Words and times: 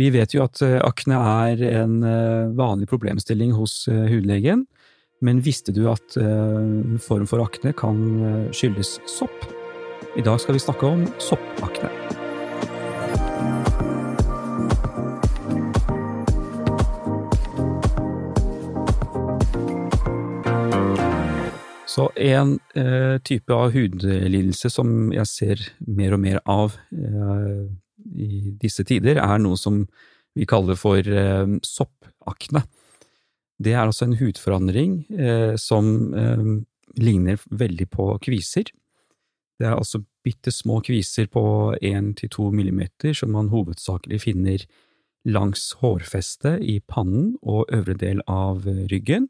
Vi 0.00 0.08
vet 0.08 0.32
jo 0.32 0.44
at 0.46 0.62
akne 0.62 1.18
er 1.20 1.62
en 1.82 1.98
vanlig 2.56 2.88
problemstilling 2.88 3.52
hos 3.52 3.84
hudlegen, 3.88 4.64
men 5.20 5.42
visste 5.44 5.74
du 5.76 5.84
at 5.92 6.16
en 6.16 6.96
form 7.02 7.28
for 7.28 7.44
akne 7.44 7.74
kan 7.76 8.00
skyldes 8.56 8.96
sopp? 9.10 9.46
I 10.16 10.24
dag 10.24 10.40
skal 10.40 10.56
vi 10.56 10.64
snakke 10.64 10.88
om 10.88 11.04
soppakne. 11.20 11.92
Så 21.92 22.08
en 22.16 22.54
eh, 22.74 23.18
type 23.20 23.52
av 23.52 23.74
hudlidelse 23.74 24.70
som 24.72 25.10
jeg 25.12 25.28
ser 25.28 25.64
mer 25.84 26.14
og 26.16 26.22
mer 26.22 26.38
av 26.48 26.78
eh, 26.88 27.66
i 28.14 28.52
disse 28.60 28.84
tider, 28.88 29.20
er 29.20 29.42
noe 29.42 29.58
som 29.60 29.84
vi 30.36 30.46
kaller 30.48 30.78
for 30.78 31.00
eh, 31.00 31.56
soppakne. 31.66 32.64
Det 33.62 33.74
er 33.74 33.84
altså 33.84 34.08
en 34.08 34.16
hudforandring 34.18 35.02
eh, 35.12 35.56
som 35.60 36.14
eh, 36.16 36.46
ligner 36.98 37.42
veldig 37.50 37.88
på 37.92 38.08
kviser. 38.24 38.72
Det 39.60 39.68
er 39.68 39.76
altså 39.76 40.02
bitte 40.24 40.50
små 40.54 40.80
kviser 40.84 41.28
på 41.30 41.44
én 41.82 42.14
til 42.18 42.32
to 42.32 42.48
millimeter 42.54 43.14
som 43.14 43.34
man 43.36 43.52
hovedsakelig 43.52 44.22
finner 44.24 44.64
langs 45.28 45.68
hårfestet 45.78 46.64
i 46.66 46.80
pannen 46.80 47.36
og 47.42 47.70
øvre 47.70 47.94
del 47.94 48.24
av 48.26 48.66
ryggen 48.90 49.28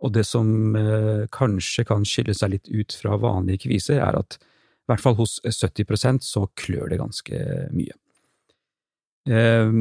og 0.00 0.14
det 0.16 0.24
som 0.28 0.76
eh, 0.76 1.26
kanskje 1.32 1.84
kan 1.88 2.06
skille 2.08 2.34
seg 2.36 2.54
litt 2.54 2.70
ut 2.72 2.94
fra 2.96 3.18
vanlige 3.20 3.66
kviser, 3.66 4.00
er 4.00 4.16
at 4.22 4.38
i 4.90 4.92
hvert 4.92 5.04
fall 5.04 5.18
hos 5.20 5.38
70% 5.46 6.24
så 6.26 6.48
klør 6.58 6.90
det 6.90 6.98
ganske 6.98 7.40
mye. 7.70 7.94
Eh, 9.30 9.76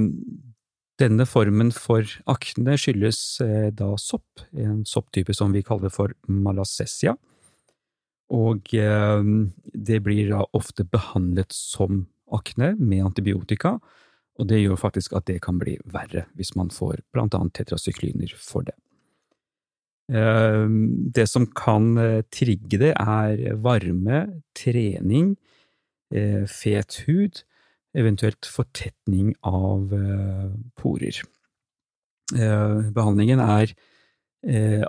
denne 0.99 1.26
formen 1.26 1.72
for 1.73 2.05
akne 2.30 2.76
skyldes 2.77 3.20
eh, 3.41 3.70
da 3.73 3.93
sopp, 3.98 4.43
en 4.54 4.84
sopptype 4.85 5.34
som 5.34 5.55
vi 5.55 5.63
kaller 5.66 5.90
for 5.93 6.13
malassezia, 6.27 7.16
og 8.29 8.74
eh, 8.77 9.32
det 9.74 10.01
blir 10.05 10.35
da 10.35 10.43
ofte 10.54 10.85
behandlet 10.85 11.55
som 11.55 12.05
akne 12.35 12.76
med 12.77 13.07
antibiotika, 13.07 13.79
og 14.40 14.48
det 14.48 14.62
gjør 14.62 14.77
faktisk 14.79 15.16
at 15.18 15.26
det 15.27 15.41
kan 15.44 15.57
bli 15.60 15.79
verre 15.90 16.27
hvis 16.38 16.54
man 16.55 16.70
får 16.71 17.01
blant 17.16 17.35
annet 17.35 17.57
tetrasykliner 17.57 18.35
for 18.38 18.68
det. 18.68 18.77
Ehm, 20.10 21.12
det 21.13 21.27
som 21.29 21.46
kan 21.54 21.98
eh, 21.98 22.21
trigge 22.34 22.79
det, 22.82 22.93
er 22.98 23.55
varme, 23.62 24.41
trening, 24.57 25.35
eh, 26.13 26.46
fet 26.49 27.04
hud, 27.05 27.43
eventuelt 27.93 28.46
fortetning 28.49 29.35
av 29.46 29.93
eh, 29.93 30.49
porer. 30.77 31.21
Behandlingen 32.29 33.40
er 33.41 33.71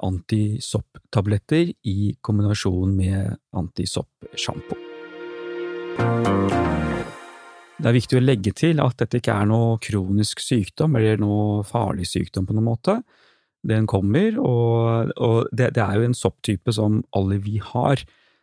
antisopptabletter 0.04 1.70
i 1.88 2.12
kombinasjon 2.20 2.92
med 2.98 3.32
antisoppsjampo. 3.56 4.76
Det 7.80 7.88
er 7.88 7.96
viktig 7.96 8.20
å 8.20 8.22
legge 8.26 8.52
til 8.52 8.84
at 8.84 9.00
dette 9.00 9.22
ikke 9.22 9.32
er 9.32 9.48
noe 9.48 9.80
kronisk 9.80 10.44
sykdom 10.44 11.00
eller 11.00 11.16
noe 11.24 11.64
farlig 11.64 12.04
sykdom 12.12 12.44
på 12.44 12.58
noen 12.58 12.68
måte 12.68 12.98
den 13.66 13.86
kommer, 13.90 14.38
og, 14.40 15.12
og 15.20 15.50
det, 15.52 15.74
det, 15.76 15.84
er 15.84 15.98
jo 15.98 16.08
en 16.08 16.16
sopptype 16.16 16.72
som 16.72 17.02
alle 17.16 17.40
vi 17.44 17.58
har. 17.60 18.00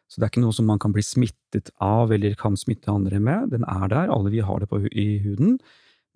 Så 0.07 0.19
det 0.19 0.27
er 0.27 0.31
ikke 0.31 0.45
noe 0.45 0.55
som 0.55 0.69
man 0.69 0.79
kan 0.79 0.93
bli 0.95 1.03
smittet 1.03 1.71
av 1.83 2.13
eller 2.15 2.37
kan 2.39 2.55
smitte 2.59 2.91
andre 2.93 3.19
med. 3.19 3.51
Den 3.51 3.65
er 3.67 3.87
der, 3.91 4.13
alle 4.13 4.31
vi 4.31 4.43
har 4.45 4.61
det 4.61 4.69
på, 4.71 4.79
i 4.91 5.17
huden. 5.25 5.57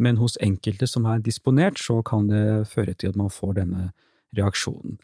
Men 0.01 0.17
hos 0.21 0.37
enkelte 0.41 0.87
som 0.89 1.05
er 1.09 1.21
disponert, 1.23 1.81
så 1.81 1.99
kan 2.05 2.29
det 2.29 2.69
føre 2.71 2.93
til 2.93 3.11
at 3.11 3.19
man 3.19 3.33
får 3.33 3.57
denne 3.59 3.89
reaksjonen. 4.37 4.99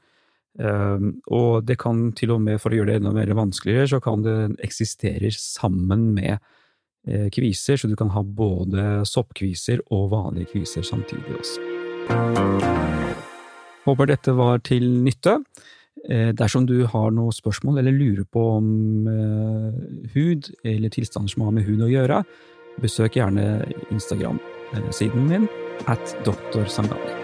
Um, 0.58 1.20
og 1.30 1.68
det 1.70 1.78
kan 1.84 2.08
til 2.18 2.34
og 2.34 2.42
med, 2.42 2.58
for 2.62 2.74
å 2.74 2.80
gjøre 2.80 2.90
det 2.90 3.02
enda 3.02 3.14
mer 3.14 3.30
vanskeligere, 3.38 3.92
så 3.92 4.02
kan 4.02 4.26
det 4.26 4.38
eksistere 4.66 5.30
sammen 5.36 6.10
med 6.18 6.40
eh, 7.06 7.30
kviser, 7.34 7.78
så 7.78 7.92
du 7.92 7.96
kan 8.00 8.10
ha 8.16 8.26
både 8.26 9.06
soppkviser 9.06 9.86
og 9.94 10.10
vanlige 10.16 10.56
kviser 10.56 10.88
samtidig 10.88 11.38
også. 11.38 13.27
Håper 13.88 14.10
dette 14.10 14.36
var 14.36 14.60
til 14.68 14.84
nytte. 15.06 15.38
Eh, 16.08 16.32
dersom 16.36 16.68
du 16.68 16.86
har 16.88 17.12
noe 17.12 17.34
spørsmål 17.36 17.80
eller 17.82 17.96
lurer 17.96 18.28
på 18.32 18.44
om 18.58 19.08
eh, 19.12 19.80
hud 20.14 20.52
eller 20.64 20.94
tilstander 20.94 21.32
som 21.32 21.48
har 21.48 21.56
med 21.58 21.68
hud 21.68 21.84
å 21.84 21.92
gjøre, 21.92 22.22
besøk 22.84 23.18
gjerne 23.18 23.66
Instagram-siden 23.92 25.28
min 25.32 25.50
at 25.90 26.16
doktor 26.28 26.70
Sangani. 26.72 27.16